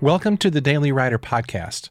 Welcome 0.00 0.36
to 0.38 0.50
the 0.52 0.60
Daily 0.60 0.92
Writer 0.92 1.18
Podcast, 1.18 1.88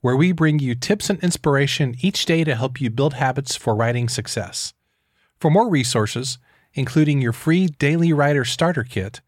where 0.00 0.16
we 0.16 0.32
bring 0.32 0.60
you 0.60 0.74
tips 0.74 1.10
and 1.10 1.22
inspiration 1.22 1.94
each 2.00 2.24
day 2.24 2.42
to 2.42 2.54
help 2.54 2.80
you 2.80 2.88
build 2.88 3.12
habits 3.12 3.54
for 3.54 3.74
writing 3.74 4.08
success. 4.08 4.72
For 5.38 5.50
more 5.50 5.68
resources, 5.68 6.38
including 6.72 7.20
your 7.20 7.34
free 7.34 7.66
Daily 7.66 8.14
Writer 8.14 8.46
Starter 8.46 8.82
Kit, 8.82 9.20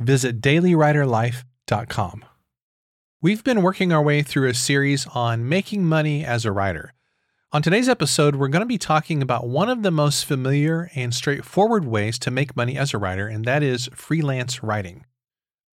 visit 0.00 0.40
dailywriterlife.com. 0.40 2.24
We've 3.22 3.44
been 3.44 3.62
working 3.62 3.92
our 3.92 4.02
way 4.02 4.22
through 4.22 4.48
a 4.48 4.54
series 4.54 5.06
on 5.14 5.48
making 5.48 5.84
money 5.84 6.24
as 6.24 6.44
a 6.44 6.50
writer. 6.50 6.92
On 7.52 7.62
today's 7.62 7.88
episode, 7.88 8.34
we're 8.34 8.48
going 8.48 8.62
to 8.62 8.66
be 8.66 8.78
talking 8.78 9.22
about 9.22 9.46
one 9.46 9.68
of 9.68 9.84
the 9.84 9.92
most 9.92 10.24
familiar 10.24 10.90
and 10.96 11.14
straightforward 11.14 11.84
ways 11.84 12.18
to 12.18 12.32
make 12.32 12.56
money 12.56 12.76
as 12.76 12.92
a 12.92 12.98
writer, 12.98 13.28
and 13.28 13.44
that 13.44 13.62
is 13.62 13.88
freelance 13.94 14.64
writing. 14.64 15.04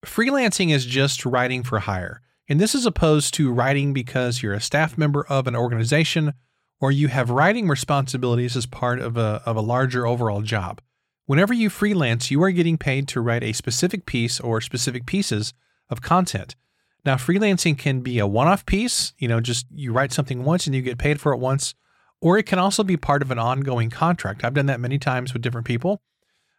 Freelancing 0.06 0.72
is 0.72 0.86
just 0.86 1.26
writing 1.26 1.64
for 1.64 1.80
hire, 1.80 2.22
and 2.50 2.60
this 2.60 2.76
is 2.76 2.86
opposed 2.86 3.34
to 3.36 3.52
writing 3.52 3.94
because 3.94 4.44
you're 4.44 4.54
a 4.54 4.60
staff 4.62 4.98
member 4.98 5.26
of 5.28 5.48
an 5.48 5.56
organization 5.56 6.34
or 6.82 6.92
you 6.92 7.08
have 7.08 7.30
writing 7.30 7.70
responsibilities 7.70 8.58
as 8.58 8.66
part 8.66 9.00
of 9.00 9.16
a, 9.16 9.42
of 9.46 9.56
a 9.56 9.62
larger 9.62 10.06
overall 10.06 10.42
job. 10.42 10.82
Whenever 11.26 11.54
you 11.54 11.70
freelance, 11.70 12.30
you 12.30 12.44
are 12.44 12.52
getting 12.52 12.78
paid 12.78 13.08
to 13.08 13.22
write 13.22 13.44
a 13.44 13.54
specific 13.54 14.06
piece 14.06 14.42
or 14.42 14.60
specific 14.60 15.06
pieces 15.06 15.54
of 15.90 16.02
content. 16.02 16.58
Now, 17.06 17.16
freelancing 17.16 17.78
can 17.78 18.02
be 18.02 18.20
a 18.20 18.28
one 18.28 18.48
off 18.48 18.66
piece, 18.66 19.14
you 19.18 19.30
know, 19.30 19.40
just 19.40 19.66
you 19.74 19.94
write 19.94 20.12
something 20.12 20.44
once 20.44 20.68
and 20.68 20.76
you 20.76 20.82
get 20.82 20.98
paid 20.98 21.22
for 21.22 21.32
it 21.32 21.40
once, 21.40 21.76
or 22.20 22.38
it 22.38 22.46
can 22.46 22.60
also 22.60 22.84
be 22.84 22.98
part 22.98 23.22
of 23.22 23.32
an 23.32 23.40
ongoing 23.40 23.90
contract. 23.90 24.44
I've 24.44 24.54
done 24.54 24.66
that 24.66 24.82
many 24.82 25.00
times 25.00 25.32
with 25.32 25.42
different 25.42 25.68
people. 25.68 26.02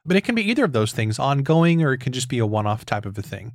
But 0.06 0.16
it 0.16 0.24
can 0.24 0.34
be 0.34 0.48
either 0.48 0.64
of 0.64 0.72
those 0.72 0.92
things, 0.92 1.18
ongoing, 1.18 1.82
or 1.82 1.92
it 1.92 1.98
can 1.98 2.12
just 2.12 2.28
be 2.28 2.38
a 2.38 2.46
one 2.46 2.66
off 2.66 2.84
type 2.84 3.06
of 3.06 3.16
a 3.16 3.22
thing. 3.22 3.52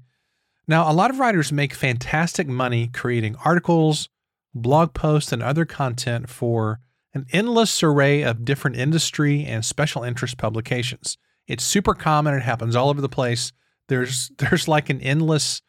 Now, 0.68 0.90
a 0.90 0.94
lot 0.94 1.10
of 1.10 1.20
writers 1.20 1.52
make 1.52 1.74
fantastic 1.74 2.48
money 2.48 2.88
creating 2.88 3.36
articles, 3.44 4.10
blog 4.54 4.94
posts, 4.94 5.32
and 5.32 5.42
other 5.42 5.66
content 5.66 6.30
for 6.30 6.80
an 7.14 7.26
endless 7.32 7.82
array 7.82 8.22
of 8.22 8.46
different 8.46 8.78
industry 8.78 9.44
and 9.46 9.66
special 9.66 10.04
interest 10.04 10.38
publications. 10.38 11.18
It's 11.48 11.64
super 11.64 11.96
common, 11.96 12.36
it 12.36 12.44
happens 12.44 12.76
all 12.76 12.90
over 12.90 13.02
the 13.02 13.10
place. 13.10 13.52
There's 13.88 14.32
there's 14.38 14.68
like 14.68 14.90
an 14.90 15.02
endless 15.02 15.62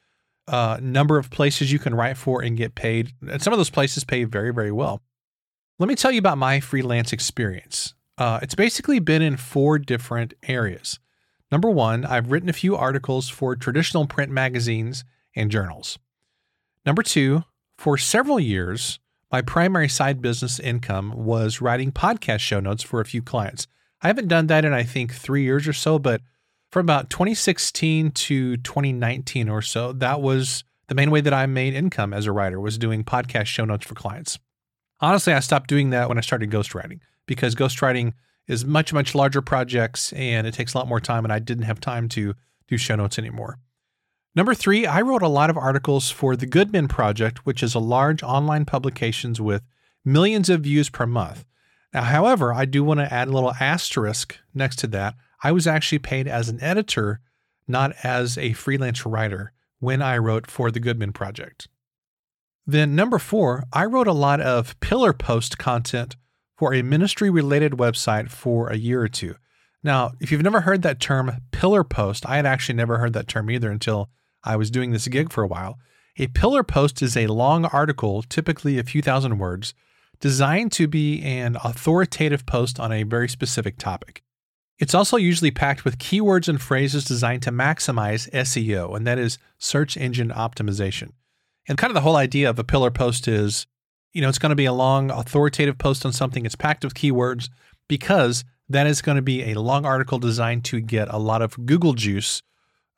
uh, 0.49 0.79
number 0.83 1.17
of 1.17 1.31
places 1.31 1.73
you 1.73 1.79
can 1.79 1.95
write 1.95 2.17
for 2.17 2.43
and 2.43 2.57
get 2.57 2.75
paid. 2.75 3.13
And 3.27 3.43
some 3.43 3.53
of 3.53 3.59
those 3.59 3.71
places 3.71 4.05
pay 4.05 4.25
very, 4.25 4.53
very 4.53 4.73
well. 4.73 5.01
Let 5.79 5.89
me 5.89 5.95
tell 5.95 6.11
you 6.11 6.19
about 6.19 6.37
my 6.37 6.61
freelance 6.61 7.13
experience. 7.13 7.95
Uh, 8.21 8.39
it's 8.43 8.55
basically 8.55 8.99
been 8.99 9.23
in 9.23 9.39
four 9.39 9.79
different 9.79 10.35
areas. 10.43 10.99
Number 11.51 11.71
one, 11.71 12.05
I've 12.05 12.31
written 12.31 12.51
a 12.51 12.53
few 12.53 12.77
articles 12.77 13.31
for 13.31 13.57
traditional 13.57 14.07
print 14.07 14.31
magazines 14.31 15.05
and 15.35 15.51
journals. 15.51 15.99
Number 16.85 17.03
two, 17.03 17.45
for 17.79 17.97
several 17.97 18.39
years, 18.39 18.99
my 19.33 19.41
primary 19.41 19.89
side 19.89 20.21
business 20.21 20.61
income 20.61 21.15
was 21.17 21.63
writing 21.63 21.93
podcast 21.93 22.41
show 22.41 22.61
notes 22.61 22.83
for 22.83 23.01
a 23.01 23.07
few 23.07 23.23
clients. 23.23 23.67
I 24.03 24.09
haven't 24.09 24.29
done 24.29 24.49
that 24.49 24.67
in, 24.67 24.75
I 24.75 24.83
think, 24.83 25.15
three 25.15 25.45
years 25.45 25.67
or 25.67 25.73
so, 25.73 25.99
but 25.99 26.21
from 26.71 26.85
about 26.85 27.09
2016 27.09 28.11
to 28.11 28.59
2019 28.59 29.49
or 29.49 29.63
so, 29.63 29.95
that 29.95 30.21
was 30.21 30.63
the 30.89 30.95
main 30.95 31.11
way 31.11 31.23
that 31.23 31.33
I 31.33 31.47
made 31.47 31.73
income 31.73 32.13
as 32.13 32.27
a 32.27 32.33
writer 32.33 32.61
was 32.61 32.77
doing 32.77 33.03
podcast 33.03 33.47
show 33.47 33.65
notes 33.65 33.87
for 33.87 33.95
clients. 33.95 34.39
Honestly, 35.01 35.33
I 35.33 35.41
stopped 35.41 35.71
doing 35.71 35.89
that 35.91 36.11
when 36.11 36.19
I 36.19 36.21
started 36.21 36.51
ghostwriting 36.51 37.01
because 37.31 37.55
ghostwriting 37.55 38.13
is 38.49 38.65
much, 38.65 38.93
much 38.93 39.15
larger 39.15 39.41
projects 39.41 40.13
and 40.15 40.49
it 40.49 40.53
takes 40.53 40.75
a 40.75 40.79
lot 40.79 40.89
more 40.89 40.99
time, 40.99 41.25
and 41.25 41.33
I 41.33 41.39
didn't 41.39 41.63
have 41.63 41.79
time 41.79 42.09
to 42.09 42.35
do 42.67 42.77
show 42.77 42.97
notes 42.97 43.21
anymore. 43.21 43.61
Number 44.35 44.53
three, 44.53 44.85
I 44.85 45.01
wrote 45.03 45.23
a 45.23 45.29
lot 45.29 45.49
of 45.49 45.57
articles 45.57 46.11
for 46.11 46.35
the 46.35 46.45
Good 46.45 46.73
Men 46.73 46.89
Project, 46.89 47.47
which 47.47 47.63
is 47.63 47.73
a 47.73 47.79
large 47.79 48.25
online 48.25 48.65
publications 48.65 49.41
with 49.41 49.63
millions 50.05 50.51
of 50.51 50.63
views 50.63 50.91
per 50.91 51.07
month. 51.07 51.45
Now, 51.95 52.03
however, 52.03 52.53
I 52.53 52.65
do 52.65 52.83
want 52.83 52.99
to 52.99 53.15
add 53.15 53.29
a 53.29 53.33
little 53.33 53.55
asterisk 53.61 54.37
next 54.53 54.81
to 54.81 54.89
that. 54.89 55.15
I 55.45 55.53
was 55.53 55.69
actually 55.69 56.01
paid 56.01 56.27
as 56.27 56.49
an 56.49 56.61
editor, 56.61 57.21
not 57.69 57.93
as 58.03 58.37
a 58.37 58.55
freelance 58.55 59.07
writer, 59.07 59.53
when 59.79 60.03
I 60.03 60.19
wrote 60.19 60.51
for 60.51 60.73
the 60.73 60.81
Good 60.81 60.99
Men 60.99 61.13
Project. 61.13 61.69
Then, 62.67 62.97
number 62.97 63.21
four, 63.21 63.63
I 63.73 63.85
wrote 63.85 64.09
a 64.09 64.13
lot 64.13 64.41
of 64.41 64.79
pillar 64.81 65.13
post 65.13 65.59
content 65.59 66.17
for 66.61 66.75
a 66.75 66.83
ministry 66.83 67.31
related 67.31 67.73
website 67.73 68.29
for 68.29 68.69
a 68.69 68.77
year 68.77 69.01
or 69.01 69.09
two. 69.09 69.35
Now, 69.83 70.13
if 70.21 70.31
you've 70.31 70.43
never 70.43 70.61
heard 70.61 70.83
that 70.83 71.01
term 71.01 71.33
pillar 71.53 71.83
post, 71.83 72.29
I 72.29 72.37
had 72.37 72.45
actually 72.45 72.75
never 72.75 72.99
heard 72.99 73.15
that 73.15 73.29
term 73.29 73.51
either 73.51 73.71
until 73.71 74.11
I 74.45 74.57
was 74.57 74.71
doing 74.71 74.91
this 74.91 75.09
gig 75.09 75.33
for 75.33 75.43
a 75.43 75.47
while. 75.47 75.79
A 76.19 76.27
pillar 76.27 76.63
post 76.63 77.01
is 77.01 77.17
a 77.17 77.29
long 77.29 77.65
article, 77.65 78.21
typically 78.21 78.79
a 78.79 78.83
few 78.83 79.01
thousand 79.01 79.39
words, 79.39 79.73
designed 80.21 80.71
to 80.73 80.87
be 80.87 81.23
an 81.23 81.57
authoritative 81.65 82.45
post 82.45 82.79
on 82.79 82.93
a 82.93 83.05
very 83.05 83.31
specific 83.31 83.79
topic. 83.79 84.23
It's 84.79 84.95
also 84.95 85.17
usually 85.17 85.51
packed 85.51 85.87
with 85.87 85.97
keywords 85.97 86.47
and 86.47 86.61
phrases 86.61 87.07
designed 87.07 87.43
to 87.45 87.51
maximize 87.51 88.31
SEO, 88.33 88.95
and 88.95 89.07
that 89.07 89.19
is 89.19 89.39
search 89.59 89.97
engine 89.97 90.29
optimization. 90.29 91.13
And 91.67 91.79
kind 91.79 91.91
of 91.91 91.95
the 91.95 92.03
whole 92.03 92.17
idea 92.17 92.51
of 92.51 92.59
a 92.59 92.65
pillar 92.65 92.91
post 92.91 93.27
is 93.27 93.67
you 94.13 94.21
know, 94.21 94.29
it's 94.29 94.39
going 94.39 94.51
to 94.51 94.57
be 94.57 94.65
a 94.65 94.73
long 94.73 95.11
authoritative 95.11 95.79
post 95.79 96.05
on 96.05 96.13
something. 96.13 96.45
It's 96.45 96.57
packed 96.57 96.85
with 96.85 96.95
keywords 96.95 97.49
because 97.89 98.45
that 98.69 98.87
is 98.87 99.03
going 99.03 99.17
to 99.17 99.23
be 99.23 99.51
a 99.51 99.61
long 99.61 99.85
article 99.85 100.19
designed 100.19 100.65
to 100.67 100.81
get 100.81 101.09
a 101.09 101.19
lot 101.19 101.43
of 101.43 101.67
Google 101.67 101.95
juice 101.95 102.43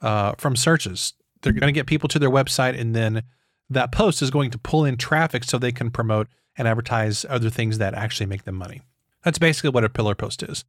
uh, 0.01 0.33
from 0.39 0.57
searches. 0.57 1.15
They're 1.43 1.53
going 1.53 1.73
to 1.73 1.79
get 1.79 1.87
people 1.87 2.09
to 2.11 2.19
their 2.19 2.31
website, 2.31 2.79
and 2.79 2.95
then 2.95 3.23
that 3.71 3.93
post 3.93 4.23
is 4.23 4.31
going 4.31 4.51
to 4.51 4.59
pull 4.59 4.85
in 4.85 4.97
traffic 4.97 5.45
so 5.45 5.59
they 5.59 5.73
can 5.73 5.91
promote 5.91 6.29
and 6.57 6.69
advertise 6.69 7.25
other 7.29 7.51
things 7.51 7.79
that 7.79 7.95
actually 7.95 8.27
make 8.27 8.45
them 8.45 8.55
money. 8.55 8.83
That's 9.25 9.39
basically 9.39 9.71
what 9.71 9.85
a 9.85 9.89
pillar 9.89 10.15
post 10.15 10.43
is. 10.43 10.65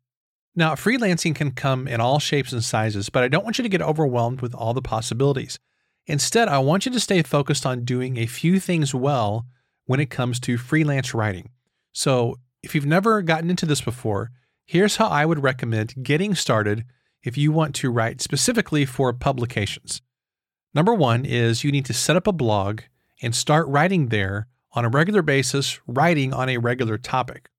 Now, 0.56 0.76
freelancing 0.76 1.36
can 1.36 1.52
come 1.52 1.88
in 1.88 2.00
all 2.00 2.20
shapes 2.20 2.54
and 2.54 2.64
sizes, 2.64 3.10
but 3.10 3.24
I 3.24 3.28
don't 3.28 3.44
want 3.44 3.58
you 3.58 3.64
to 3.64 3.70
get 3.70 3.82
overwhelmed 3.82 4.42
with 4.42 4.54
all 4.54 4.74
the 4.74 4.82
possibilities. 4.82 5.58
Instead, 6.06 6.48
I 6.48 6.60
want 6.60 6.86
you 6.86 6.92
to 6.92 7.00
stay 7.00 7.22
focused 7.24 7.66
on 7.66 7.86
doing 7.86 8.18
a 8.18 8.28
few 8.28 8.60
things 8.60 8.94
well 8.94 9.46
when 9.86 10.00
it 10.00 10.10
comes 10.10 10.40
to 10.42 10.58
freelance 10.58 11.14
writing. 11.14 11.50
So, 11.92 12.36
if 12.62 12.74
you've 12.74 12.86
never 12.86 13.22
gotten 13.22 13.50
into 13.50 13.66
this 13.66 13.82
before, 13.82 14.32
here's 14.66 14.96
how 14.96 15.08
I 15.08 15.26
would 15.26 15.44
recommend 15.44 16.04
getting 16.04 16.34
started 16.34 16.86
if 17.22 17.38
you 17.38 17.52
want 17.52 17.76
to 17.76 17.92
write 17.92 18.22
specifically 18.22 18.86
for 18.86 19.12
publications. 19.14 20.02
Number 20.74 20.94
one 20.94 21.26
is 21.26 21.64
you 21.64 21.72
need 21.72 21.86
to 21.86 21.94
set 21.94 22.16
up 22.16 22.28
a 22.28 22.32
blog 22.32 22.82
and 23.22 23.36
start 23.36 23.68
writing 23.68 24.08
there 24.08 24.48
on 24.74 24.86
a 24.86 24.90
regular 24.90 25.22
basis, 25.22 25.80
writing 25.88 26.34
on 26.34 26.50
a 26.50 26.58
regular 26.58 26.98
topic. 26.98 27.50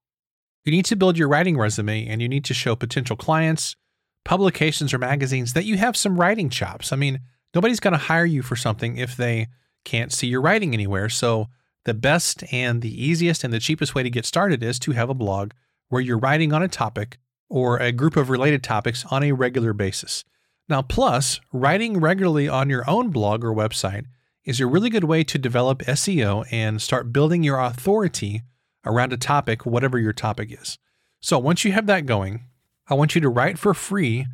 You 0.65 0.73
need 0.73 0.85
to 0.87 0.97
build 0.97 1.17
your 1.17 1.29
writing 1.29 1.57
resume 1.57 2.07
and 2.09 2.21
you 2.21 2.29
need 2.29 2.45
to 2.47 2.55
show 2.55 2.75
potential 2.75 3.17
clients, 3.17 3.77
publications, 4.25 4.93
or 4.93 4.99
magazines 4.99 5.53
that 5.53 5.65
you 5.65 5.77
have 5.77 5.97
some 5.97 6.19
writing 6.19 6.49
chops. 6.49 6.93
I 6.93 6.97
mean, 6.97 7.21
nobody's 7.55 7.81
going 7.81 7.93
to 7.93 7.99
hire 7.99 8.25
you 8.25 8.43
for 8.43 8.57
something 8.57 8.97
if 8.97 9.17
they 9.17 9.49
can't 9.85 10.13
see 10.13 10.27
your 10.27 10.41
writing 10.41 10.75
anywhere. 10.75 11.09
So, 11.09 11.49
the 11.85 11.95
best 11.95 12.45
and 12.53 12.83
the 12.83 13.05
easiest 13.05 13.45
and 13.45 13.53
the 13.53 13.61
cheapest 13.61 13.95
way 13.95 14.03
to 14.03 14.11
get 14.11 14.25
started 14.25 14.63
is 14.63 14.79
to 14.81 14.93
have 14.93 15.11
a 15.11 15.15
blog 15.15 15.53
where 15.89 16.01
you're 16.01 16.19
writing 16.19 16.53
on 16.53 16.63
a 16.63 16.69
topic 16.69 17.19
or 17.49 17.79
a 17.79 17.93
group 17.93 18.17
of 18.17 18.31
related 18.31 18.63
topics 18.63 19.05
on 19.11 19.23
a 19.23 19.33
regular 19.33 19.73
basis. 19.73 20.25
Now, 20.69 20.83
plus, 20.83 21.41
writing 21.53 22.01
regularly 22.01 22.49
on 22.49 22.71
your 22.71 22.89
own 22.89 23.11
blog 23.11 23.45
or 23.45 23.55
website 23.55 24.07
is 24.45 24.61
a 24.61 24.67
really 24.67 24.91
good 24.91 25.05
way 25.05 25.25
to 25.25 25.39
develop 25.39 25.81
SEO 25.81 26.47
and 26.51 26.81
start 26.81 27.13
building 27.13 27.43
your 27.43 27.61
authority 27.61 28.43
around 28.87 29.13
a 29.13 29.19
topic, 29.19 29.67
whatever 29.67 29.99
your 29.99 30.13
topic 30.13 30.51
is. 30.51 30.79
So, 31.21 31.39
once 31.39 31.65
you 31.65 31.73
have 31.73 31.87
that 31.87 32.07
going, 32.07 32.45
I 32.89 32.95
want 32.95 33.15
you 33.15 33.21
to 33.21 33.29
write 33.29 33.59
for 33.59 33.75
free 33.75 34.27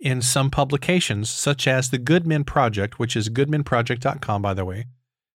in 0.00 0.22
some 0.22 0.50
publications, 0.50 1.28
such 1.28 1.66
as 1.66 1.90
the 1.90 1.98
Good 1.98 2.26
Men 2.26 2.44
Project, 2.44 2.98
which 2.98 3.16
is 3.16 3.28
goodmenproject.com, 3.28 4.42
by 4.42 4.54
the 4.54 4.64
way. 4.64 4.86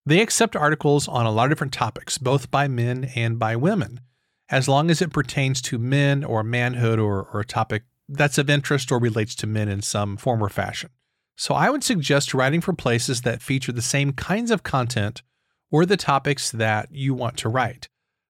They 0.05 0.21
accept 0.21 0.55
articles 0.55 1.07
on 1.07 1.25
a 1.25 1.31
lot 1.31 1.45
of 1.45 1.51
different 1.51 1.73
topics, 1.73 2.17
both 2.17 2.51
by 2.51 2.67
men 2.67 3.11
and 3.15 3.39
by 3.39 3.55
women, 3.55 4.01
as 4.49 4.67
long 4.67 4.91
as 4.91 5.01
it 5.01 5.13
pertains 5.13 5.61
to 5.63 5.77
men 5.77 6.23
or 6.23 6.43
manhood 6.43 6.99
or, 6.99 7.23
or 7.23 7.39
a 7.41 7.45
topic 7.45 7.83
that's 8.09 8.37
of 8.37 8.49
interest 8.49 8.91
or 8.91 8.99
relates 8.99 9.33
to 9.35 9.47
men 9.47 9.69
in 9.69 9.81
some 9.81 10.17
form 10.17 10.43
or 10.43 10.49
fashion. 10.49 10.89
So 11.37 11.55
I 11.55 11.69
would 11.69 11.83
suggest 11.83 12.33
writing 12.33 12.61
for 12.61 12.73
places 12.73 13.21
that 13.21 13.41
feature 13.41 13.71
the 13.71 13.81
same 13.81 14.11
kinds 14.11 14.51
of 14.51 14.63
content 14.63 15.23
or 15.71 15.85
the 15.85 15.97
topics 15.97 16.51
that 16.51 16.89
you 16.91 17.13
want 17.13 17.37
to 17.37 17.49
write. 17.49 17.87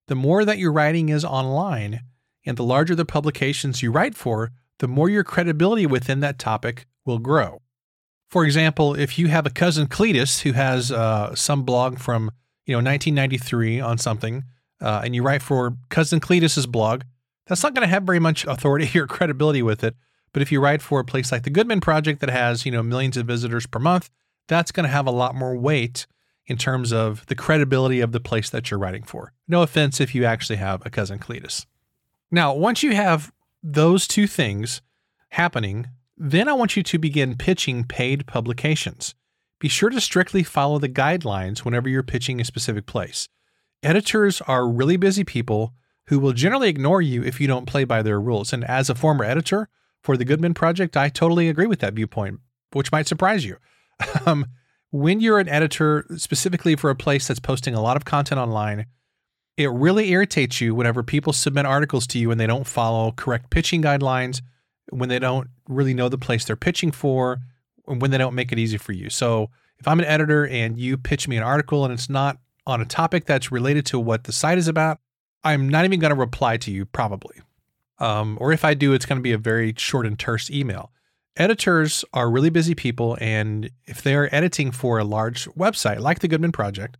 The 0.08 0.16
more 0.16 0.46
that 0.46 0.60
your 0.60 0.72
writing 0.72 1.10
is 1.10 1.25
online 1.25 2.02
and 2.46 2.56
the 2.56 2.64
larger 2.64 2.96
the 2.96 3.06
publications 3.06 3.81
you 3.81 3.92
write 3.92 4.16
for, 4.16 4.52
the 4.80 4.88
more 4.88 5.10
your 5.10 5.24
credibility 5.24 5.86
within 5.86 6.20
that 6.22 6.40
topic 6.40 6.86
will 7.06 7.20
grow. 7.20 7.62
For 8.33 8.45
example, 8.45 8.95
if 8.95 9.19
you 9.19 9.27
have 9.27 9.45
a 9.45 9.51
cousin 9.51 9.85
Cletus 9.85 10.41
who 10.41 10.53
has 10.53 10.91
uh, 10.91 11.35
some 11.35 11.62
blog 11.62 12.00
from 12.00 12.31
you 12.65 12.71
know 12.71 12.80
1993 12.80 13.80
on 13.80 14.00
something, 14.00 14.45
uh, 14.81 15.01
and 15.06 15.13
you 15.13 15.21
write 15.21 15.44
for 15.44 15.77
cousin 15.89 16.19
Cletus's 16.19 16.65
blog, 16.65 17.03
that's 17.45 17.62
not 17.62 17.75
going 17.75 17.88
to 17.88 17.94
have 17.94 18.01
very 18.01 18.18
much 18.18 18.44
authority 18.47 19.00
or 19.00 19.06
credibility 19.06 19.62
with 19.62 19.83
it. 19.83 19.95
But 20.31 20.41
if 20.41 20.51
you 20.51 20.59
write 20.59 20.81
for 20.81 21.00
a 21.00 21.06
place 21.06 21.31
like 21.31 21.44
the 21.44 21.51
Good 21.51 21.68
Men 21.68 21.80
Project 21.80 22.21
that 22.21 22.31
has 22.31 22.65
you 22.65 22.71
know 22.71 22.81
millions 22.81 23.18
of 23.18 23.27
visitors 23.27 23.68
per 23.68 23.77
month, 23.77 24.09
that's 24.47 24.71
going 24.71 24.86
to 24.86 24.91
have 24.91 25.06
a 25.06 25.12
lot 25.12 25.36
more 25.36 25.56
weight 25.56 26.07
in 26.47 26.57
terms 26.57 26.91
of 26.91 27.27
the 27.27 27.36
credibility 27.36 28.00
of 28.00 28.13
the 28.13 28.19
place 28.19 28.50
that 28.50 28.71
you're 28.71 28.79
writing 28.79 29.03
for. 29.03 29.31
No 29.47 29.62
offense 29.62 30.01
if 30.01 30.15
you 30.15 30.25
actually 30.25 30.56
have 30.56 30.83
a 30.83 30.89
cousin 30.89 31.19
Cletus. 31.19 31.68
Now, 32.31 32.51
once 32.56 32.81
you 32.81 32.95
have 32.95 33.31
those 33.62 34.07
two 34.07 34.25
things 34.25 34.81
happening, 35.29 35.89
then 36.18 36.48
I 36.48 36.54
want 36.54 36.77
you 36.77 36.83
to 36.83 36.98
begin 37.00 37.36
pitching 37.36 37.83
paid 37.83 38.27
publications. 38.27 39.15
Be 39.60 39.68
sure 39.68 39.89
to 39.89 40.01
strictly 40.01 40.44
follow 40.44 40.80
the 40.80 40.89
guidelines 40.89 41.60
whenever 41.60 41.88
you're 41.88 42.04
pitching 42.04 42.42
a 42.42 42.45
specific 42.45 42.86
place. 42.86 43.30
Editors 43.81 44.42
are 44.42 44.68
really 44.68 44.98
busy 44.98 45.24
people 45.24 45.74
who 46.07 46.19
will 46.19 46.33
generally 46.33 46.69
ignore 46.69 47.01
you 47.01 47.24
if 47.24 47.39
you 47.39 47.48
don't 47.48 47.65
play 47.65 47.83
by 47.83 48.01
their 48.01 48.19
rules. 48.19 48.54
And 48.54 48.63
as 48.65 48.89
a 48.89 48.95
former 48.95 49.24
editor 49.24 49.69
for 50.01 50.18
the 50.18 50.25
Good 50.25 50.42
Men 50.42 50.54
Project, 50.54 50.98
I 50.98 51.10
totally 51.10 51.50
agree 51.50 51.65
with 51.65 51.80
that 51.80 51.94
viewpoint, 51.94 52.39
which 52.74 52.92
might 52.92 53.07
surprise 53.07 53.45
you. 53.45 53.57
Um, 54.25 54.48
when 54.92 55.21
you're 55.21 55.39
an 55.39 55.50
editor, 55.50 56.06
specifically 56.18 56.75
for 56.75 56.89
a 56.89 56.95
place 56.95 57.27
that's 57.27 57.39
posting 57.39 57.74
a 57.74 57.81
lot 57.81 57.98
of 57.98 58.06
content 58.06 58.39
online, 58.39 58.86
it 59.57 59.71
really 59.71 60.12
irritates 60.12 60.62
you 60.62 60.75
whenever 60.75 61.04
people 61.04 61.33
submit 61.33 61.65
articles 61.65 62.06
to 62.07 62.19
you 62.19 62.31
and 62.31 62.39
they 62.39 62.48
don't 62.48 62.68
follow 62.68 63.12
correct 63.12 63.50
pitching 63.50 63.81
guidelines, 63.81 64.42
when 64.89 65.09
they 65.09 65.19
don't 65.19 65.50
really 65.68 65.94
know 65.94 66.09
the 66.09 66.18
place 66.18 66.45
they're 66.45 66.56
pitching 66.56 66.91
for, 66.91 67.39
and 67.88 68.01
when 68.01 68.12
they 68.12 68.18
don't 68.18 68.35
make 68.35 68.51
it 68.51 68.59
easy 68.59 68.77
for 68.77 68.91
you. 68.91 69.09
So 69.09 69.50
if 69.80 69.88
I'm 69.88 70.00
an 70.00 70.06
editor 70.06 70.47
and 70.47 70.80
you 70.80 70.97
pitch 70.97 71.27
me 71.27 71.38
an 71.38 71.44
article 71.44 71.83
and 71.83 71.94
it's 71.94 72.09
not 72.09 72.38
on 72.65 72.81
a 72.81 72.85
topic 72.85 73.25
that's 73.25 73.51
related 73.51 73.85
to 73.88 74.00
what 74.00 74.24
the 74.24 74.31
site 74.31 74.57
is 74.57 74.68
about, 74.68 75.00
I'm 75.44 75.68
not 75.68 75.83
even 75.85 76.00
going 76.00 76.13
to 76.13 76.19
reply 76.19 76.57
to 76.57 76.71
you, 76.71 76.85
probably. 76.85 77.41
Um, 78.00 78.38
or 78.39 78.53
if 78.53 78.63
I 78.63 78.74
do, 78.74 78.94
it's 78.94 79.06
going 79.06 79.19
to 79.19 79.24
be 79.24 79.33
a 79.33 79.38
very 79.38 79.74
short 79.77 80.06
and 80.06 80.18
terse 80.18 80.50
email 80.50 80.91
editors 81.36 82.06
are 82.13 82.29
really 82.29 82.50
busy 82.50 82.75
people. 82.75 83.18
And 83.19 83.69
if 83.86 84.01
they 84.01 84.15
are 84.15 84.29
editing 84.31 84.71
for 84.71 85.00
a 85.00 85.03
large 85.03 85.45
website 85.50 86.00
like 86.00 86.19
the 86.19 86.27
Good 86.27 86.41
Men 86.41 86.51
Project, 86.51 86.97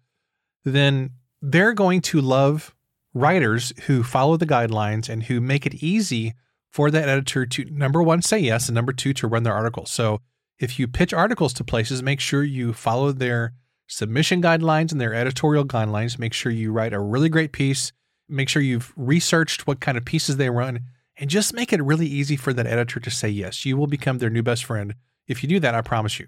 then 0.64 1.12
they're 1.42 1.74
going 1.74 2.02
to 2.02 2.22
love 2.22 2.74
writers 3.14 3.74
who 3.86 4.04
follow 4.04 4.38
the 4.38 4.46
guidelines 4.46 5.10
and 5.10 5.24
who 5.24 5.40
make 5.40 5.66
it 5.66 5.76
easy 5.76 6.34
for 6.74 6.90
that 6.90 7.08
editor 7.08 7.46
to, 7.46 7.66
number 7.66 8.02
one, 8.02 8.24
say 8.24 8.40
yes, 8.40 8.68
and 8.68 8.76
number 8.76 8.92
two, 8.92 9.14
to 9.14 9.28
run 9.28 9.44
their 9.44 9.54
article. 9.54 9.86
So 9.86 10.22
if 10.60 10.80
you 10.80 10.88
pitch 10.88 11.14
articles 11.14 11.54
to 11.54 11.64
places, 11.64 12.02
make 12.02 12.20
sure 12.20 12.44
you 12.44 12.74
follow 12.74 13.12
their 13.12 13.54
submission 13.88 14.42
guidelines 14.42 14.92
and 14.92 15.00
their 15.00 15.14
editorial 15.14 15.66
guidelines. 15.66 16.18
Make 16.18 16.34
sure 16.34 16.52
you 16.52 16.72
write 16.72 16.94
a 16.94 17.00
really 17.00 17.30
great 17.30 17.52
piece. 17.52 17.92
Make 18.28 18.50
sure 18.50 18.62
you've 18.62 18.92
researched 18.96 19.68
what 19.68 19.82
kind 19.82 19.98
of 19.98 20.06
pieces 20.06 20.38
they 20.38 20.50
run 20.50 20.80
and 21.18 21.30
just 21.30 21.54
make 21.54 21.72
it 21.72 21.84
really 21.84 22.08
easy 22.08 22.36
for 22.36 22.54
that 22.54 22.66
editor 22.66 23.00
to 23.00 23.12
say 23.12 23.30
yes. 23.30 23.66
You 23.66 23.78
will 23.78 23.88
become 23.88 24.18
their 24.18 24.32
new 24.32 24.42
best 24.42 24.66
friend 24.66 24.96
if 25.28 25.44
you 25.44 25.50
do 25.50 25.60
that, 25.60 25.76
I 25.76 25.82
promise 25.82 26.20
you. 26.20 26.28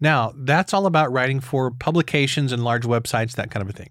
Now, 0.00 0.32
that's 0.34 0.72
all 0.72 0.86
about 0.86 1.12
writing 1.12 1.40
for 1.40 1.70
publications 1.70 2.52
and 2.52 2.64
large 2.64 2.84
websites, 2.84 3.32
that 3.32 3.50
kind 3.50 3.62
of 3.62 3.68
a 3.68 3.76
thing. 3.76 3.90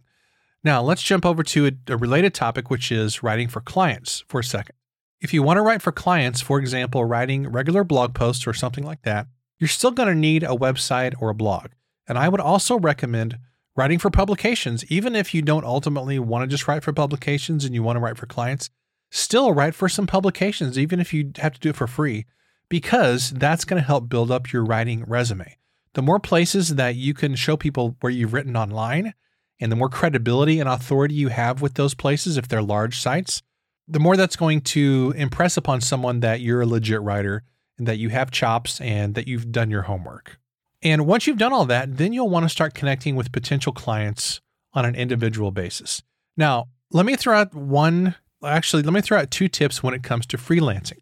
Now, 0.64 0.82
let's 0.82 1.04
jump 1.04 1.26
over 1.26 1.44
to 1.44 1.68
a, 1.68 1.72
a 1.94 1.98
related 1.98 2.34
topic, 2.34 2.70
which 2.70 2.92
is 2.92 3.22
writing 3.22 3.48
for 3.48 3.62
clients 3.62 4.24
for 4.28 4.40
a 4.40 4.44
second. 4.44 4.76
If 5.24 5.34
you 5.34 5.42
want 5.42 5.58
to 5.58 5.62
write 5.62 5.82
for 5.82 5.92
clients, 5.92 6.42
for 6.42 6.60
example, 6.60 7.06
writing 7.06 7.48
regular 7.48 7.84
blog 7.84 8.14
posts 8.14 8.46
or 8.46 8.54
something 8.54 8.84
like 8.84 9.02
that, 9.04 9.26
you're 9.58 9.68
still 9.68 9.92
going 9.92 10.10
to 10.10 10.16
need 10.16 10.44
a 10.44 10.48
website 10.50 11.14
or 11.20 11.30
a 11.30 11.34
blog. 11.34 11.68
And 12.08 12.18
I 12.18 12.28
would 12.28 12.42
also 12.42 12.78
recommend 12.78 13.40
writing 13.76 13.98
for 13.98 14.12
publications, 14.12 14.84
even 14.92 15.16
if 15.16 15.34
you 15.34 15.42
don't 15.42 15.64
ultimately 15.64 16.20
want 16.20 16.44
to 16.44 16.54
just 16.54 16.68
write 16.68 16.84
for 16.84 16.92
publications 16.92 17.64
and 17.64 17.74
you 17.74 17.82
want 17.82 17.96
to 17.96 18.02
write 18.02 18.18
for 18.18 18.28
clients 18.28 18.70
still 19.14 19.54
write 19.54 19.76
for 19.76 19.88
some 19.88 20.08
publications, 20.08 20.78
even 20.78 21.00
if 21.00 21.14
you 21.14 21.32
have 21.38 21.54
to 21.54 21.60
do 21.60 21.70
it 21.70 21.76
for 21.76 21.86
free, 21.86 22.26
because 22.68 23.30
that's 23.30 23.64
going 23.64 23.80
to 23.80 23.86
help 23.86 24.10
build 24.10 24.32
up 24.32 24.52
your 24.52 24.66
writing 24.66 25.04
resume. 25.06 25.56
The 25.94 26.02
more 26.02 26.20
places 26.20 26.76
that 26.76 26.96
you 26.96 27.14
can 27.14 27.36
show 27.36 27.56
people 27.56 27.96
where 28.02 28.12
you've 28.12 28.34
written 28.34 28.58
online, 28.58 29.14
and 29.60 29.72
the 29.72 29.76
more 29.76 29.88
credibility 29.88 30.60
and 30.60 30.68
authority 30.68 31.14
you 31.14 31.28
have 31.28 31.62
with 31.62 31.76
those 31.76 31.94
places, 31.94 32.38
if 32.38 32.48
they're 32.48 32.64
large 32.64 33.00
sites, 33.00 33.44
the 33.88 34.00
more 34.00 34.18
that's 34.18 34.36
going 34.36 34.62
to 34.62 35.14
impress 35.16 35.58
upon 35.58 35.82
someone 35.82 36.22
that 36.22 36.42
you're 36.42 36.62
a 36.62 36.66
legit 36.66 37.02
writer 37.02 37.44
and 37.78 37.88
that 37.88 37.98
you 37.98 38.10
have 38.10 38.32
chops 38.32 38.80
and 38.82 39.16
that 39.16 39.28
you've 39.28 39.52
done 39.52 39.70
your 39.70 39.84
homework. 39.84 40.40
And 40.82 41.06
once 41.06 41.28
you've 41.28 41.38
done 41.38 41.54
all 41.54 41.66
that, 41.66 41.98
then 41.98 42.14
you'll 42.14 42.30
want 42.30 42.44
to 42.44 42.50
start 42.50 42.74
connecting 42.74 43.16
with 43.16 43.32
potential 43.32 43.72
clients 43.72 44.42
on 44.74 44.86
an 44.86 44.96
individual 44.96 45.52
basis. 45.52 46.04
Now, 46.36 46.66
let 46.92 47.06
me 47.06 47.16
throw 47.16 47.40
out 47.40 47.54
one 47.54 48.16
actually, 48.46 48.84
let 48.84 48.94
me 48.94 49.02
throw 49.02 49.20
out 49.20 49.32
two 49.32 49.48
tips 49.48 49.82
when 49.82 49.94
it 49.94 50.04
comes 50.04 50.26
to 50.28 50.38
freelancing. 50.38 51.00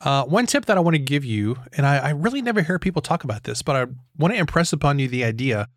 Uh, 0.00 0.24
one 0.24 0.46
tip 0.46 0.66
that 0.66 0.76
I 0.76 0.80
want 0.80 0.94
to 0.94 1.02
give 1.02 1.24
you, 1.24 1.56
and 1.72 1.86
I, 1.86 1.96
I 1.98 2.10
really 2.10 2.42
never 2.42 2.62
hear 2.62 2.78
people 2.78 3.02
talk 3.02 3.24
about 3.24 3.44
this, 3.44 3.62
but 3.62 3.76
I 3.76 3.86
want 4.18 4.34
to 4.34 4.38
impress 4.38 4.72
upon 4.72 4.98
you 4.98 5.08
the 5.08 5.24
idea 5.24 5.68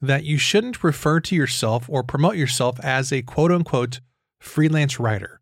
that 0.00 0.24
you 0.24 0.36
shouldn't 0.36 0.84
refer 0.84 1.18
to 1.20 1.34
yourself 1.34 1.88
or 1.88 2.02
promote 2.02 2.36
yourself 2.36 2.78
as 2.80 3.10
a 3.12 3.22
quote 3.22 3.50
unquote 3.50 4.00
freelance 4.38 5.00
writer. 5.00 5.40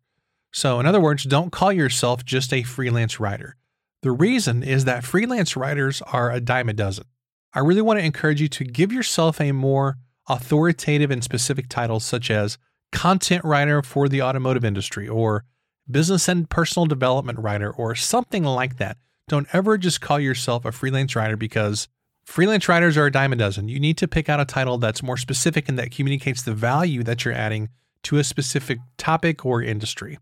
So, 0.53 0.79
in 0.79 0.85
other 0.85 1.01
words, 1.01 1.23
don't 1.23 1.51
call 1.51 1.73
yourself 1.73 2.23
just 2.23 2.53
a 2.53 2.63
freelance 2.63 3.19
writer. 3.19 3.55
The 4.03 4.11
reason 4.11 4.61
is 4.61 4.85
that 4.85 5.03
freelance 5.03 5.57
writers 5.57 6.01
are 6.03 6.31
a 6.31 6.39
dime 6.39 6.69
a 6.69 6.73
dozen. 6.73 7.05
I 7.53 7.59
really 7.59 7.81
want 7.81 7.99
to 7.99 8.05
encourage 8.05 8.39
you 8.39 8.47
to 8.49 8.63
give 8.63 8.91
yourself 8.91 9.41
a 9.41 9.51
more 9.51 9.97
authoritative 10.29 11.09
and 11.09 11.23
specific 11.23 11.69
title, 11.69 11.99
such 11.99 12.29
as 12.29 12.57
content 12.91 13.43
writer 13.43 13.81
for 13.81 14.07
the 14.07 14.21
automotive 14.21 14.63
industry 14.63 15.07
or 15.07 15.43
business 15.89 16.27
and 16.27 16.49
personal 16.49 16.85
development 16.85 17.39
writer 17.39 17.71
or 17.71 17.95
something 17.95 18.43
like 18.43 18.77
that. 18.77 18.97
Don't 19.27 19.47
ever 19.53 19.77
just 19.77 20.01
call 20.01 20.19
yourself 20.19 20.65
a 20.65 20.71
freelance 20.71 21.15
writer 21.15 21.35
because 21.35 21.87
freelance 22.25 22.69
writers 22.69 22.95
are 22.97 23.07
a 23.07 23.11
dime 23.11 23.33
a 23.33 23.35
dozen. 23.35 23.69
You 23.69 23.79
need 23.79 23.97
to 23.97 24.07
pick 24.07 24.29
out 24.29 24.39
a 24.39 24.45
title 24.45 24.77
that's 24.77 25.01
more 25.01 25.17
specific 25.17 25.67
and 25.67 25.79
that 25.79 25.91
communicates 25.91 26.43
the 26.43 26.53
value 26.53 27.03
that 27.03 27.25
you're 27.25 27.33
adding 27.33 27.69
to 28.03 28.17
a 28.17 28.23
specific 28.23 28.79
topic 28.97 29.45
or 29.45 29.61
industry. 29.61 30.19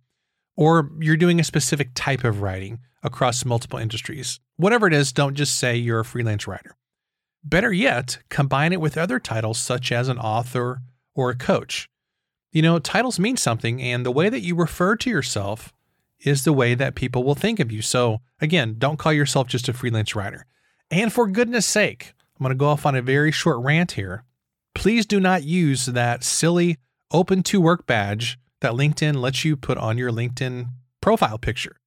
Or 0.56 0.92
you're 1.00 1.18
doing 1.18 1.40
a 1.40 1.44
specific 1.44 1.92
type 1.96 2.24
of 2.24 2.42
writing 2.42 2.80
across 3.04 3.46
multiple 3.46 3.80
industries. 3.80 4.40
Whatever 4.58 4.88
it 4.88 4.94
is, 4.94 5.12
don't 5.12 5.36
just 5.36 5.58
say 5.58 5.76
you're 5.76 6.02
a 6.02 6.06
freelance 6.06 6.48
writer. 6.48 6.76
Better 7.44 7.74
yet, 7.74 8.20
combine 8.30 8.74
it 8.74 8.82
with 8.82 8.98
other 8.98 9.20
titles 9.20 9.58
such 9.58 9.92
as 9.92 10.08
an 10.08 10.20
author 10.20 10.82
or 11.16 11.32
a 11.32 11.36
coach. 11.36 11.90
You 12.52 12.62
know, 12.62 12.80
titles 12.80 13.20
mean 13.20 13.38
something, 13.38 13.82
and 13.82 14.06
the 14.06 14.12
way 14.12 14.30
that 14.30 14.42
you 14.42 14.56
refer 14.56 14.96
to 14.98 15.10
yourself 15.10 15.74
is 16.20 16.44
the 16.44 16.54
way 16.54 16.76
that 16.76 16.96
people 16.96 17.24
will 17.24 17.36
think 17.36 17.60
of 17.60 17.72
you. 17.72 17.82
So, 17.82 18.20
again, 18.40 18.76
don't 18.78 19.00
call 19.00 19.14
yourself 19.14 19.48
just 19.48 19.70
a 19.70 19.74
freelance 19.74 20.16
writer. 20.16 20.46
And 20.92 21.12
for 21.12 21.28
goodness 21.28 21.66
sake, 21.66 22.14
I'm 22.38 22.44
going 22.44 22.52
to 22.52 22.60
go 22.60 22.68
off 22.68 22.86
on 22.86 22.96
a 22.96 23.02
very 23.02 23.32
short 23.32 23.64
rant 23.64 23.94
here. 23.94 24.24
Please 24.76 25.06
do 25.06 25.20
not 25.20 25.44
use 25.44 25.86
that 25.88 26.24
silly 26.24 26.78
open 27.12 27.44
to 27.44 27.62
work 27.62 27.88
badge 27.88 28.38
that 28.62 28.74
LinkedIn 28.74 29.16
lets 29.16 29.44
you 29.44 29.58
put 29.58 29.78
on 29.78 29.98
your 29.98 30.12
LinkedIn 30.12 30.70
profile 31.02 31.38
picture. 31.38 31.78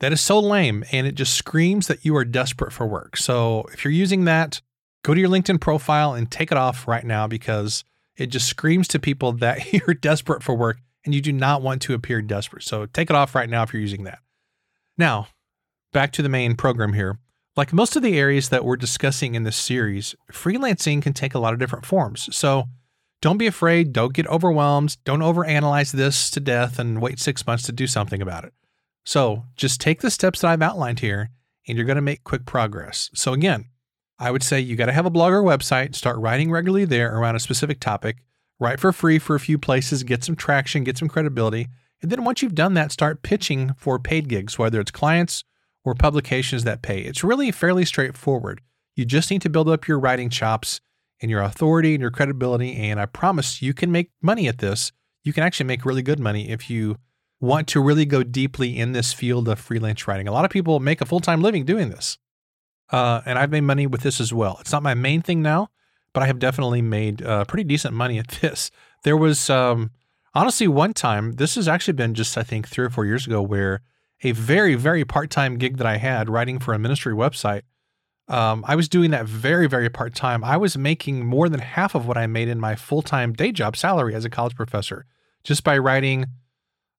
That 0.00 0.12
is 0.12 0.20
so 0.20 0.38
lame 0.38 0.84
and 0.92 1.06
it 1.06 1.14
just 1.14 1.34
screams 1.34 1.86
that 1.88 2.04
you 2.04 2.16
are 2.16 2.24
desperate 2.24 2.72
for 2.72 2.86
work. 2.86 3.16
So 3.16 3.66
if 3.72 3.84
you're 3.84 3.92
using 3.92 4.24
that, 4.24 4.60
go 5.02 5.14
to 5.14 5.20
your 5.20 5.28
LinkedIn 5.28 5.60
profile 5.60 6.14
and 6.14 6.30
take 6.30 6.52
it 6.52 6.58
off 6.58 6.86
right 6.86 7.04
now 7.04 7.26
because 7.26 7.84
it 8.16 8.26
just 8.26 8.48
screams 8.48 8.88
to 8.88 8.98
people 8.98 9.32
that 9.44 9.72
you're 9.72 9.94
desperate 9.94 10.42
for 10.42 10.54
work 10.54 10.78
and 11.04 11.14
you 11.14 11.20
do 11.20 11.32
not 11.32 11.62
want 11.62 11.82
to 11.82 11.94
appear 11.94 12.20
desperate. 12.20 12.64
So 12.64 12.86
take 12.86 13.10
it 13.10 13.16
off 13.16 13.34
right 13.34 13.48
now 13.48 13.62
if 13.62 13.72
you're 13.72 13.82
using 13.82 14.04
that. 14.04 14.18
Now, 14.98 15.28
back 15.92 16.12
to 16.12 16.22
the 16.22 16.28
main 16.28 16.56
program 16.56 16.92
here. 16.92 17.18
Like 17.56 17.72
most 17.72 17.96
of 17.96 18.02
the 18.02 18.18
areas 18.18 18.50
that 18.50 18.64
we're 18.64 18.76
discussing 18.76 19.34
in 19.34 19.44
this 19.44 19.56
series, 19.56 20.14
freelancing 20.30 21.00
can 21.00 21.14
take 21.14 21.34
a 21.34 21.38
lot 21.38 21.54
of 21.54 21.58
different 21.58 21.86
forms. 21.86 22.34
So 22.36 22.64
don't 23.22 23.38
be 23.38 23.46
afraid. 23.46 23.92
Don't 23.92 24.12
get 24.12 24.26
overwhelmed. 24.26 24.96
Don't 25.04 25.20
overanalyze 25.20 25.92
this 25.92 26.30
to 26.30 26.40
death 26.40 26.78
and 26.78 27.00
wait 27.00 27.18
six 27.18 27.46
months 27.46 27.64
to 27.64 27.72
do 27.72 27.86
something 27.86 28.20
about 28.20 28.44
it. 28.44 28.52
So 29.04 29.44
just 29.56 29.80
take 29.80 30.00
the 30.00 30.10
steps 30.10 30.40
that 30.40 30.48
I've 30.48 30.62
outlined 30.62 31.00
here 31.00 31.30
and 31.66 31.76
you're 31.76 31.86
going 31.86 31.96
to 31.96 32.02
make 32.02 32.24
quick 32.24 32.44
progress. 32.44 33.10
So 33.14 33.32
again, 33.32 33.66
I 34.18 34.30
would 34.30 34.42
say 34.42 34.60
you 34.60 34.76
got 34.76 34.86
to 34.86 34.92
have 34.92 35.06
a 35.06 35.10
blog 35.10 35.32
or 35.32 35.42
website, 35.42 35.94
start 35.94 36.18
writing 36.18 36.50
regularly 36.50 36.84
there 36.84 37.14
around 37.16 37.36
a 37.36 37.40
specific 37.40 37.80
topic, 37.80 38.18
write 38.58 38.80
for 38.80 38.92
free 38.92 39.18
for 39.18 39.34
a 39.34 39.40
few 39.40 39.58
places, 39.58 40.02
get 40.02 40.24
some 40.24 40.36
traction, 40.36 40.84
get 40.84 40.98
some 40.98 41.08
credibility. 41.08 41.68
And 42.02 42.10
then 42.10 42.24
once 42.24 42.42
you've 42.42 42.54
done 42.54 42.74
that, 42.74 42.92
start 42.92 43.22
pitching 43.22 43.72
for 43.76 43.98
paid 43.98 44.28
gigs, 44.28 44.58
whether 44.58 44.80
it's 44.80 44.90
clients 44.90 45.44
or 45.84 45.94
publications 45.94 46.64
that 46.64 46.82
pay. 46.82 47.00
It's 47.00 47.24
really 47.24 47.50
fairly 47.50 47.84
straightforward. 47.84 48.60
You 48.94 49.04
just 49.04 49.30
need 49.30 49.42
to 49.42 49.50
build 49.50 49.68
up 49.68 49.86
your 49.86 49.98
writing 49.98 50.30
chops 50.30 50.80
and 51.20 51.30
your 51.30 51.42
authority 51.42 51.94
and 51.94 52.00
your 52.00 52.10
credibility. 52.10 52.76
And 52.76 53.00
I 53.00 53.06
promise 53.06 53.62
you 53.62 53.74
can 53.74 53.90
make 53.90 54.10
money 54.20 54.48
at 54.48 54.58
this. 54.58 54.92
You 55.22 55.32
can 55.32 55.42
actually 55.42 55.66
make 55.66 55.84
really 55.84 56.02
good 56.02 56.20
money 56.20 56.50
if 56.50 56.70
you 56.70 56.96
want 57.40 57.68
to 57.68 57.80
really 57.80 58.06
go 58.06 58.22
deeply 58.22 58.78
in 58.78 58.92
this 58.92 59.12
field 59.12 59.48
of 59.48 59.58
freelance 59.58 60.06
writing. 60.06 60.28
A 60.28 60.32
lot 60.32 60.44
of 60.44 60.50
people 60.50 60.80
make 60.80 61.00
a 61.00 61.06
full 61.06 61.20
time 61.20 61.42
living 61.42 61.64
doing 61.64 61.90
this. 61.90 62.18
Uh, 62.90 63.20
and 63.26 63.38
I've 63.38 63.50
made 63.50 63.62
money 63.62 63.86
with 63.86 64.02
this 64.02 64.20
as 64.20 64.32
well. 64.32 64.58
It's 64.60 64.72
not 64.72 64.82
my 64.82 64.94
main 64.94 65.20
thing 65.20 65.42
now, 65.42 65.70
but 66.12 66.22
I 66.22 66.26
have 66.26 66.38
definitely 66.38 66.82
made 66.82 67.22
uh, 67.22 67.44
pretty 67.44 67.64
decent 67.64 67.94
money 67.94 68.18
at 68.18 68.28
this. 68.40 68.70
There 69.02 69.16
was 69.16 69.50
um, 69.50 69.90
honestly 70.34 70.68
one 70.68 70.92
time, 70.92 71.32
this 71.32 71.56
has 71.56 71.66
actually 71.66 71.94
been 71.94 72.14
just, 72.14 72.38
I 72.38 72.42
think, 72.42 72.68
three 72.68 72.84
or 72.84 72.90
four 72.90 73.04
years 73.04 73.26
ago, 73.26 73.42
where 73.42 73.82
a 74.22 74.32
very, 74.32 74.74
very 74.74 75.04
part 75.04 75.30
time 75.30 75.58
gig 75.58 75.76
that 75.78 75.86
I 75.86 75.98
had 75.98 76.30
writing 76.30 76.58
for 76.58 76.74
a 76.74 76.78
ministry 76.78 77.12
website, 77.12 77.62
Um, 78.28 78.64
I 78.66 78.74
was 78.74 78.88
doing 78.88 79.12
that 79.12 79.26
very, 79.26 79.68
very 79.68 79.88
part 79.88 80.14
time. 80.14 80.42
I 80.42 80.56
was 80.56 80.76
making 80.76 81.24
more 81.24 81.48
than 81.48 81.60
half 81.60 81.94
of 81.94 82.06
what 82.06 82.16
I 82.16 82.26
made 82.26 82.48
in 82.48 82.58
my 82.58 82.74
full 82.74 83.02
time 83.02 83.32
day 83.32 83.52
job 83.52 83.76
salary 83.76 84.14
as 84.14 84.24
a 84.24 84.30
college 84.30 84.56
professor 84.56 85.06
just 85.44 85.62
by 85.62 85.78
writing 85.78 86.26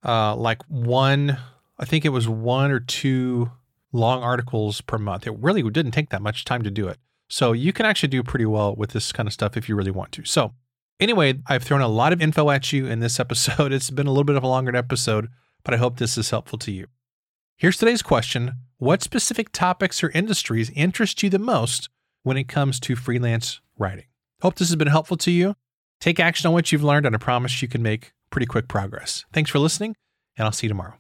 uh, 0.06 0.36
like 0.36 0.64
one, 0.70 1.38
I 1.78 1.86
think 1.86 2.06
it 2.06 2.10
was 2.10 2.30
one 2.30 2.72
or 2.72 2.80
two 2.80 3.52
long 3.92 4.24
articles 4.24 4.82
per 4.82 4.98
month. 4.98 5.28
It 5.28 5.38
really 5.40 5.62
didn't 5.70 5.92
take 5.92 6.10
that 6.10 6.22
much 6.22 6.46
time 6.46 6.64
to 6.64 6.72
do 6.72 6.88
it. 6.88 6.98
So 7.28 7.52
you 7.52 7.74
can 7.74 7.86
actually 7.86 8.10
do 8.10 8.24
pretty 8.24 8.46
well 8.46 8.74
with 8.76 8.92
this 8.92 9.12
kind 9.12 9.28
of 9.28 9.34
stuff 9.34 9.58
if 9.58 9.68
you 9.68 9.76
really 9.76 9.92
want 9.92 10.14
to. 10.14 10.24
So, 10.24 10.54
anyway, 11.00 11.40
I've 11.48 11.64
thrown 11.64 11.82
a 11.82 11.88
lot 11.90 12.14
of 12.14 12.22
info 12.22 12.50
at 12.50 12.72
you 12.72 12.88
in 12.88 13.00
this 13.00 13.20
episode. 13.20 13.74
It's 13.74 13.90
been 13.90 14.08
a 14.08 14.12
little 14.12 14.24
bit 14.24 14.38
of 14.38 14.44
a 14.44 14.48
longer 14.48 14.76
episode, 14.76 15.28
but 15.64 15.74
I 15.74 15.78
hope 15.78 15.98
this 15.98 16.18
is 16.18 16.30
helpful 16.30 16.58
to 16.60 16.72
you. 16.72 16.88
Here's 17.60 17.78
today's 17.78 18.04
question 18.04 18.54
What 18.78 19.02
specific 19.02 19.52
topics 19.52 20.04
or 20.04 20.12
industries 20.12 20.70
interest 20.76 21.24
you 21.24 21.30
the 21.32 21.40
most 21.40 21.90
when 22.22 22.38
it 22.38 22.48
comes 22.48 22.80
to 22.82 22.96
freelance 22.96 23.62
writing? 23.80 24.06
Hope 24.44 24.58
this 24.58 24.70
has 24.70 24.76
been 24.76 24.88
helpful 24.90 25.18
to 25.18 25.32
you. 25.32 25.56
Take 26.00 26.20
action 26.20 26.46
on 26.48 26.54
what 26.54 26.72
you've 26.72 26.84
learned, 26.84 27.08
and 27.08 27.16
I 27.16 27.18
promise 27.18 27.60
you 27.64 27.68
can 27.68 27.82
make 27.82 28.14
pretty 28.30 28.46
quick 28.46 28.68
progress. 28.68 29.26
Thanks 29.34 29.50
for 29.50 29.58
listening, 29.58 29.96
and 30.38 30.46
I'll 30.46 30.52
see 30.52 30.68
you 30.68 30.70
tomorrow. 30.70 31.00